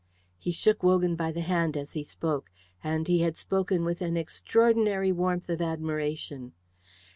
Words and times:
He 0.39 0.51
shook 0.51 0.81
Wogan 0.81 1.15
by 1.15 1.31
the 1.31 1.41
hand 1.41 1.77
as 1.77 1.93
he 1.93 2.03
spoke, 2.03 2.49
and 2.83 3.07
he 3.07 3.21
had 3.21 3.37
spoken 3.37 3.85
with 3.85 4.01
an 4.01 4.17
extraordinary 4.17 5.11
warmth 5.11 5.47
of 5.47 5.61
admiration. 5.61 6.53